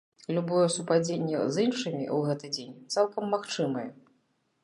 Любое 0.35 0.61
супадзенне 0.75 1.41
з 1.57 1.65
іншымі 1.67 2.01
ў 2.15 2.17
гэты 2.31 2.47
дзень 2.55 2.73
цалкам 2.95 3.23
магчымае. 3.35 3.87